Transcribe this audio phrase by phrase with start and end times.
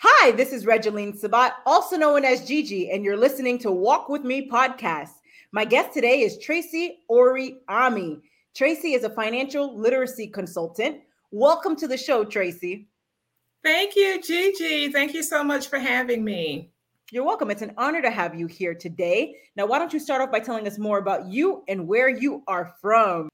[0.00, 4.22] Hi, this is Regeline Sabat, also known as Gigi, and you're listening to Walk With
[4.22, 5.10] Me podcast.
[5.50, 8.20] My guest today is Tracy Ori Ami.
[8.54, 11.00] Tracy is a financial literacy consultant.
[11.32, 12.86] Welcome to the show, Tracy.
[13.64, 14.92] Thank you, Gigi.
[14.92, 16.70] Thank you so much for having me.
[17.10, 17.50] You're welcome.
[17.50, 19.34] It's an honor to have you here today.
[19.56, 22.44] Now, why don't you start off by telling us more about you and where you
[22.46, 23.27] are from?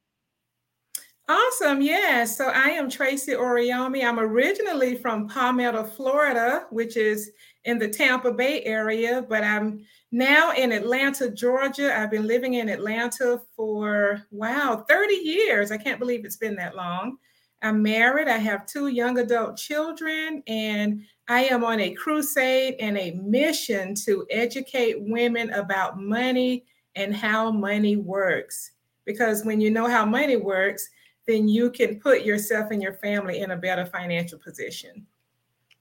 [1.27, 1.81] Awesome.
[1.81, 2.25] Yeah.
[2.25, 4.05] So I am Tracy Oriami.
[4.05, 7.31] I'm originally from Palmetto, Florida, which is
[7.65, 11.99] in the Tampa Bay area, but I'm now in Atlanta, Georgia.
[11.99, 15.73] I've been living in Atlanta for, wow, 30 years.
[15.73, 17.17] I can't believe it's been that long.
[17.63, 18.29] I'm married.
[18.29, 23.95] I have two young adult children, and I am on a crusade and a mission
[24.05, 26.67] to educate women about money
[26.97, 28.73] and how money works.
[29.07, 30.91] Because when you know how money works,
[31.27, 35.07] then you can put yourself and your family in a better financial position.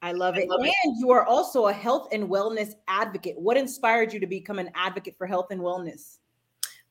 [0.01, 0.43] I love it.
[0.43, 0.99] I love and it.
[0.99, 3.39] you are also a health and wellness advocate.
[3.39, 6.17] What inspired you to become an advocate for health and wellness?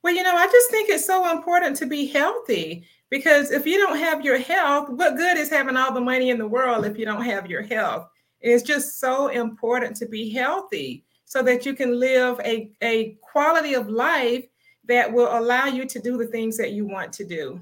[0.03, 3.79] Well, you know, I just think it's so important to be healthy because if you
[3.79, 6.99] don't have your health, what good is having all the money in the world if
[6.99, 8.09] you don't have your health?
[8.41, 13.75] It's just so important to be healthy so that you can live a, a quality
[13.75, 14.45] of life
[14.89, 17.61] that will allow you to do the things that you want to do.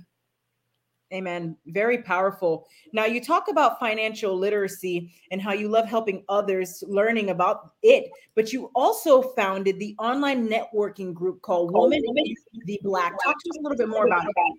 [1.12, 1.56] Amen.
[1.66, 2.68] Very powerful.
[2.92, 8.10] Now, you talk about financial literacy and how you love helping others learning about it,
[8.36, 13.12] but you also founded the online networking group called Women in the Black.
[13.24, 14.58] Talk to us a little bit more about it.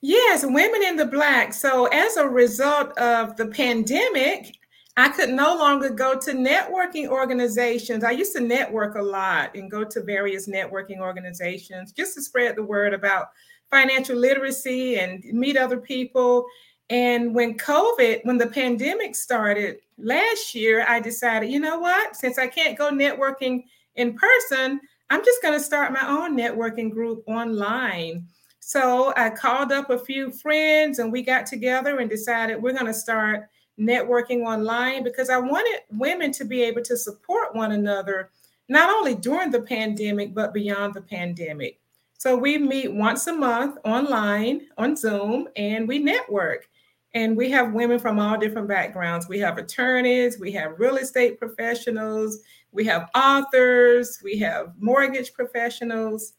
[0.00, 1.52] Yes, Women in the Black.
[1.52, 4.56] So, as a result of the pandemic,
[4.96, 8.04] I could no longer go to networking organizations.
[8.04, 12.54] I used to network a lot and go to various networking organizations just to spread
[12.54, 13.30] the word about
[13.74, 16.46] financial literacy and meet other people.
[16.90, 22.14] And when COVID, when the pandemic started last year, I decided, you know what?
[22.14, 23.64] Since I can't go networking
[23.96, 24.80] in person,
[25.10, 28.28] I'm just going to start my own networking group online.
[28.60, 32.86] So I called up a few friends and we got together and decided we're going
[32.86, 33.48] to start
[33.78, 38.30] networking online because I wanted women to be able to support one another,
[38.68, 41.80] not only during the pandemic, but beyond the pandemic.
[42.18, 46.68] So we meet once a month online on Zoom and we network.
[47.12, 49.28] And we have women from all different backgrounds.
[49.28, 52.40] We have attorneys, we have real estate professionals,
[52.72, 56.32] we have authors, we have mortgage professionals,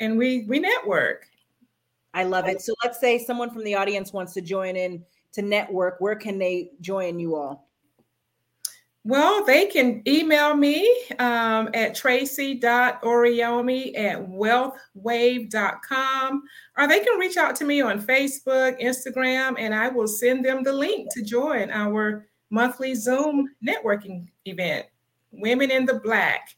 [0.00, 1.26] and we we network.
[2.12, 2.60] I love it.
[2.60, 6.00] So let's say someone from the audience wants to join in to network.
[6.00, 7.67] Where can they join you all?
[9.08, 10.86] Well, they can email me
[11.18, 16.42] um, at tracy.oriomi at wealthwave.com,
[16.76, 20.62] or they can reach out to me on Facebook, Instagram, and I will send them
[20.62, 24.84] the link to join our monthly Zoom networking event,
[25.30, 26.50] Women in the Black.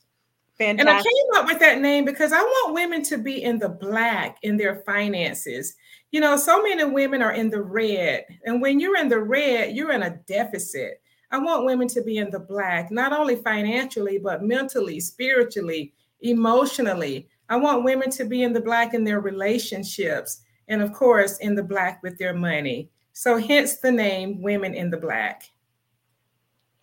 [0.58, 0.80] Fantastic.
[0.80, 3.68] And I came up with that name because I want women to be in the
[3.68, 5.76] black in their finances.
[6.10, 8.24] You know, so many women are in the red.
[8.44, 11.00] And when you're in the red, you're in a deficit.
[11.32, 15.92] I want women to be in the black, not only financially, but mentally, spiritually,
[16.22, 17.28] emotionally.
[17.48, 21.54] I want women to be in the black in their relationships, and of course, in
[21.54, 22.90] the black with their money.
[23.12, 25.42] So, hence the name Women in the Black.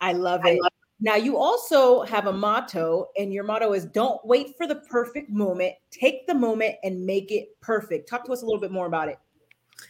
[0.00, 0.50] I love it.
[0.50, 4.66] I love now, you also have a motto, and your motto is don't wait for
[4.66, 8.08] the perfect moment, take the moment and make it perfect.
[8.08, 9.18] Talk to us a little bit more about it.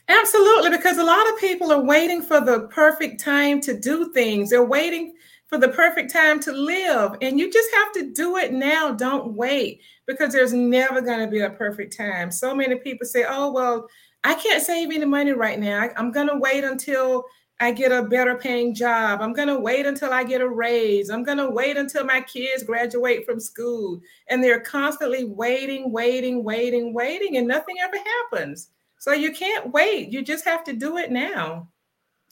[0.09, 4.51] Absolutely, because a lot of people are waiting for the perfect time to do things.
[4.51, 5.15] They're waiting
[5.49, 7.17] for the perfect time to live.
[7.21, 8.93] And you just have to do it now.
[8.93, 12.31] Don't wait because there's never going to be a perfect time.
[12.31, 13.89] So many people say, oh, well,
[14.25, 15.81] I can't save any money right now.
[15.81, 17.25] I, am going to wait until
[17.61, 19.21] I get a better paying job.
[19.21, 21.11] I'm going to wait until I get a raise.
[21.11, 24.01] I'm going to wait until my kids graduate from school.
[24.29, 28.71] And they're constantly waiting, waiting, waiting, waiting, and nothing ever happens.
[28.99, 30.11] So you can't wait.
[30.11, 31.69] You just have to do it now.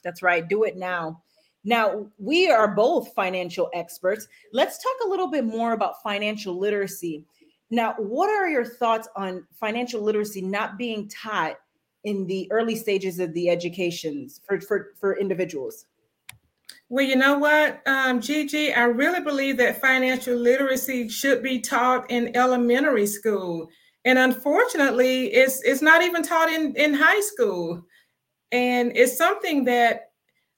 [0.03, 0.47] That's right.
[0.47, 1.21] Do it now.
[1.63, 4.27] Now, we are both financial experts.
[4.53, 7.25] Let's talk a little bit more about financial literacy.
[7.69, 11.55] Now, what are your thoughts on financial literacy not being taught
[12.05, 15.85] in the early stages of the educations for, for, for individuals?
[16.89, 22.09] Well, you know what, um, Gigi, I really believe that financial literacy should be taught
[22.09, 23.67] in elementary school
[24.07, 27.85] and unfortunately it's it's not even taught in in high school.
[28.53, 30.11] And it's something that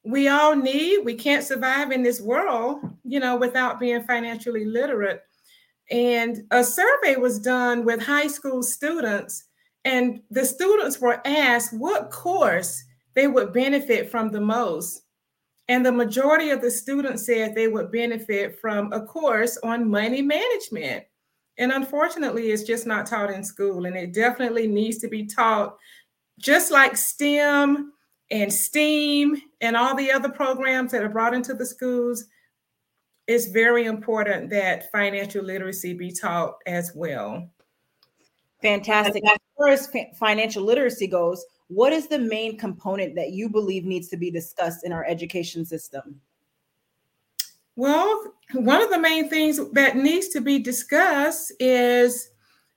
[0.06, 1.04] we all need.
[1.04, 5.24] We can't survive in this world you know without being financially literate.
[5.90, 9.46] And a survey was done with high school students
[9.84, 12.84] and the students were asked what course
[13.16, 15.02] they would benefit from the most.
[15.68, 20.22] And the majority of the students said they would benefit from a course on money
[20.22, 21.06] management.
[21.60, 23.86] And unfortunately, it's just not taught in school.
[23.86, 25.78] And it definitely needs to be taught
[26.40, 27.92] just like STEM
[28.32, 32.26] and STEAM and all the other programs that are brought into the schools.
[33.28, 37.50] It's very important that financial literacy be taught as well.
[38.62, 39.24] Fantastic.
[39.26, 44.08] As far as financial literacy goes, what is the main component that you believe needs
[44.08, 46.20] to be discussed in our education system?
[47.80, 52.32] Well, one of the main things that needs to be discussed is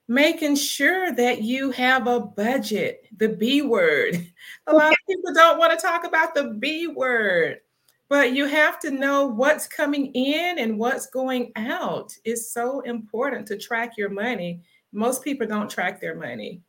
[0.06, 4.24] making sure that you have a budget, the B word.
[4.68, 7.62] A lot of people don't want to talk about the B word,
[8.08, 12.16] but you have to know what's coming in and what's going out.
[12.24, 14.60] It's so important to track your money.
[14.92, 16.60] Most people don't track their money.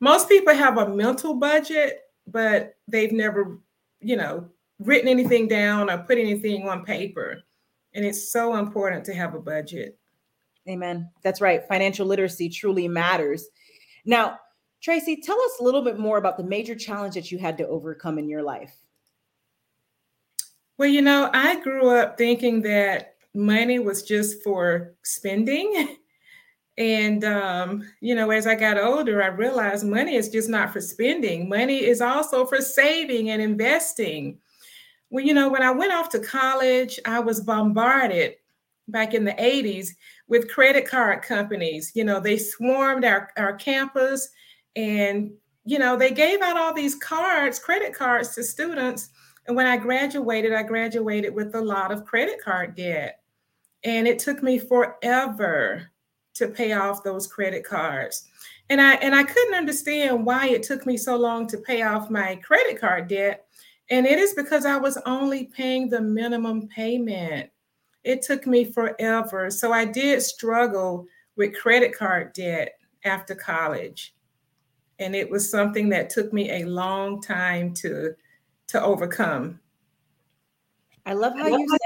[0.00, 3.58] Most people have a mental budget, but they've never,
[4.00, 4.48] you know,
[4.78, 7.42] written anything down or put anything on paper.
[7.94, 9.98] And it's so important to have a budget.
[10.68, 11.10] Amen.
[11.22, 11.66] That's right.
[11.68, 13.46] Financial literacy truly matters.
[14.04, 14.38] Now,
[14.82, 17.66] Tracy, tell us a little bit more about the major challenge that you had to
[17.68, 18.74] overcome in your life.
[20.76, 25.96] Well, you know, I grew up thinking that money was just for spending.
[26.76, 30.80] And, um, you know, as I got older, I realized money is just not for
[30.80, 31.48] spending.
[31.48, 34.40] Money is also for saving and investing.
[35.14, 38.34] Well, you know, when I went off to college, I was bombarded
[38.88, 39.90] back in the 80s
[40.26, 41.92] with credit card companies.
[41.94, 44.28] You know, they swarmed our, our campus
[44.74, 45.30] and,
[45.64, 49.10] you know, they gave out all these cards, credit cards to students.
[49.46, 53.20] And when I graduated, I graduated with a lot of credit card debt.
[53.84, 55.92] And it took me forever
[56.34, 58.28] to pay off those credit cards.
[58.68, 62.10] And I and I couldn't understand why it took me so long to pay off
[62.10, 63.43] my credit card debt.
[63.90, 67.50] And it is because I was only paying the minimum payment.
[68.02, 69.50] It took me forever.
[69.50, 72.72] So I did struggle with credit card debt
[73.04, 74.14] after college.
[74.98, 78.14] And it was something that took me a long time to
[78.68, 79.60] to overcome.
[81.04, 81.78] I love how you said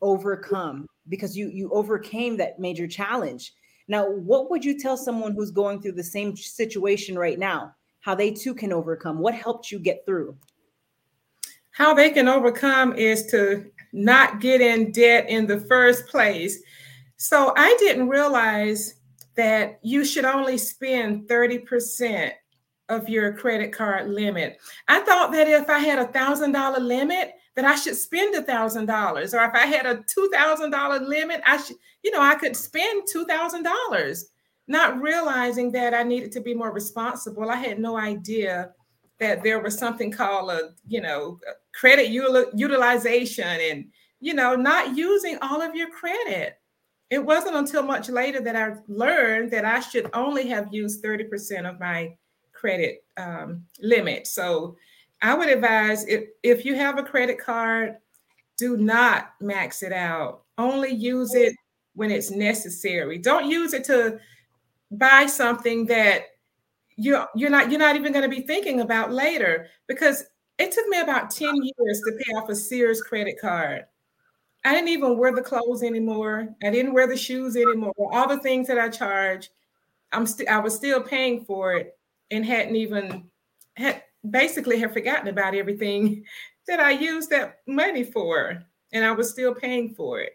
[0.00, 3.52] overcome because you you overcame that major challenge
[3.90, 7.74] now, what would you tell someone who's going through the same situation right now?
[7.98, 9.18] How they too can overcome?
[9.18, 10.36] What helped you get through?
[11.80, 16.62] How they can overcome is to not get in debt in the first place.
[17.16, 18.96] So I didn't realize
[19.34, 22.32] that you should only spend 30%
[22.90, 24.58] of your credit card limit.
[24.88, 28.42] I thought that if I had a thousand dollar limit, that I should spend a
[28.42, 32.20] thousand dollars, or if I had a two thousand dollar limit, I should, you know,
[32.20, 34.28] I could spend two thousand dollars,
[34.68, 37.48] not realizing that I needed to be more responsible.
[37.48, 38.72] I had no idea
[39.18, 41.38] that there was something called a, you know,
[41.72, 43.86] credit util- utilization, and
[44.20, 46.58] you know, not using all of your credit.
[47.10, 51.68] It wasn't until much later that I learned that I should only have used 30%
[51.68, 52.14] of my
[52.52, 54.28] credit um, limit.
[54.28, 54.76] So
[55.20, 57.96] I would advise if, if you have a credit card,
[58.56, 60.42] do not max it out.
[60.56, 61.54] Only use it
[61.94, 63.18] when it's necessary.
[63.18, 64.18] Don't use it to
[64.90, 66.24] buy something that
[66.96, 70.24] you're you're not you're not even going to be thinking about later because
[70.60, 73.86] it took me about 10 years to pay off a Sears credit card.
[74.64, 76.48] I didn't even wear the clothes anymore.
[76.62, 77.94] I didn't wear the shoes anymore.
[78.12, 79.50] All the things that I charge,
[80.12, 81.98] I'm I was still paying for it
[82.30, 83.24] and hadn't even
[83.74, 86.24] had basically have forgotten about everything
[86.66, 90.32] that I used that money for, and I was still paying for it.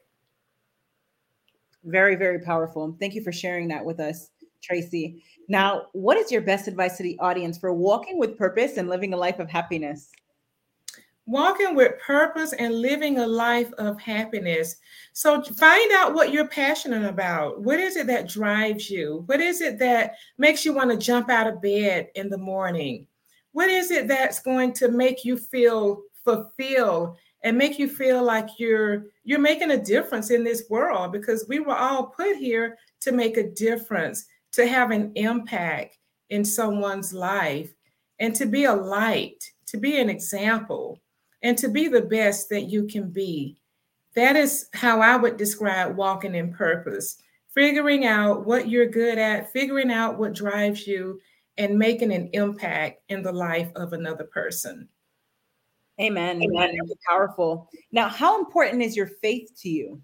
[1.83, 2.97] Very, very powerful.
[2.99, 4.31] Thank you for sharing that with us,
[4.63, 5.23] Tracy.
[5.47, 9.13] Now, what is your best advice to the audience for walking with purpose and living
[9.13, 10.11] a life of happiness?
[11.27, 14.75] Walking with purpose and living a life of happiness.
[15.13, 17.61] So, find out what you're passionate about.
[17.61, 19.23] What is it that drives you?
[19.25, 23.07] What is it that makes you want to jump out of bed in the morning?
[23.55, 27.15] what is it that's going to make you feel fulfilled
[27.45, 31.61] and make you feel like you're you're making a difference in this world because we
[31.61, 35.97] were all put here to make a difference to have an impact
[36.31, 37.73] in someone's life
[38.19, 40.99] and to be a light to be an example
[41.45, 43.57] and to be the best that you can be
[44.15, 47.17] that is how i would describe walking in purpose
[47.53, 51.19] figuring out what you're good at figuring out what drives you
[51.57, 54.87] and making an impact in the life of another person.
[55.99, 56.41] Amen.
[56.43, 56.77] Amen.
[57.07, 57.69] Powerful.
[57.91, 60.01] Now, how important is your faith to you?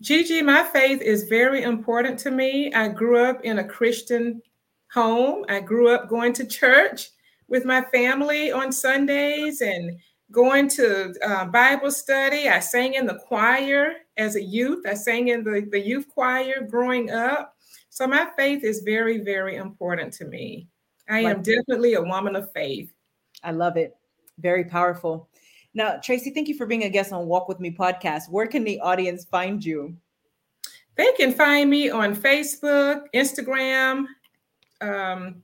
[0.00, 2.72] Gigi, my faith is very important to me.
[2.72, 4.40] I grew up in a Christian
[4.92, 5.44] home.
[5.48, 7.10] I grew up going to church
[7.48, 9.98] with my family on Sundays and
[10.30, 12.48] going to uh, Bible study.
[12.48, 14.84] I sang in the choir as a youth.
[14.86, 17.56] I sang in the, the youth choir growing up.
[17.88, 20.68] So my faith is very, very important to me.
[21.08, 22.92] I am definitely a woman of faith.
[23.42, 23.96] I love it.
[24.38, 25.28] Very powerful.
[25.74, 28.30] Now, Tracy, thank you for being a guest on Walk With Me podcast.
[28.30, 29.96] Where can the audience find you?
[30.96, 34.06] They can find me on Facebook, Instagram.
[34.80, 35.42] Um,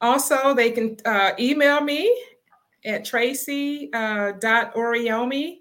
[0.00, 2.14] also, they can uh, email me
[2.84, 5.56] at tracy.oriomi uh,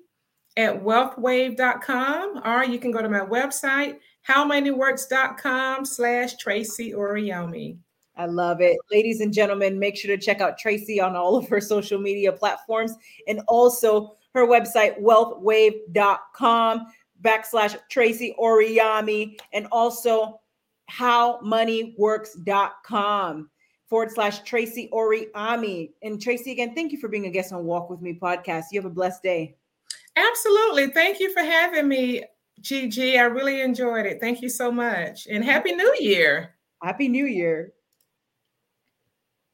[0.55, 7.79] at wealthwave.com, or you can go to my website, howmoneyworks.com slash Tracy Oriomi.
[8.15, 8.77] I love it.
[8.91, 12.31] Ladies and gentlemen, make sure to check out Tracy on all of her social media
[12.31, 12.93] platforms
[13.27, 16.85] and also her website, wealthwave.com
[17.21, 18.35] backslash Tracy
[19.53, 20.39] and also
[20.91, 23.49] howmoneyworks.com
[23.93, 25.91] forward slash Tracy Oriomi.
[26.01, 28.63] And Tracy, again, thank you for being a guest on Walk With Me podcast.
[28.71, 29.55] You have a blessed day.
[30.15, 30.87] Absolutely.
[30.87, 32.23] Thank you for having me,
[32.59, 33.19] Gigi.
[33.19, 34.19] I really enjoyed it.
[34.19, 35.27] Thank you so much.
[35.27, 36.55] And Happy New Year.
[36.81, 37.71] Happy New Year.